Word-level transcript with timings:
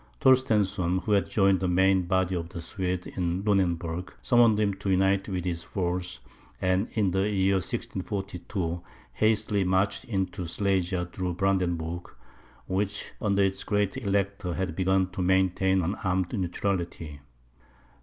Torstensohn, 0.19 1.03
who 1.03 1.11
had 1.11 1.29
joined 1.29 1.59
the 1.59 1.67
main 1.67 2.07
body 2.07 2.33
of 2.33 2.49
the 2.49 2.59
Swedes 2.59 3.05
in 3.05 3.43
Lunenburg, 3.43 4.11
summoned 4.19 4.59
him 4.59 4.73
to 4.73 4.89
unite 4.89 5.29
with 5.29 5.45
his 5.45 5.61
force, 5.63 6.21
and 6.59 6.89
in 6.93 7.11
the 7.11 7.29
year 7.29 7.57
1642 7.57 8.81
hastily 9.13 9.63
marched 9.63 10.05
into 10.05 10.47
Silesia 10.47 11.05
through 11.13 11.35
Brandenburg, 11.35 12.15
which, 12.65 13.11
under 13.21 13.43
its 13.43 13.63
great 13.63 13.95
Elector, 13.95 14.55
had 14.55 14.75
begun 14.75 15.07
to 15.11 15.21
maintain 15.21 15.83
an 15.83 15.93
armed 16.03 16.33
neutrality. 16.33 17.19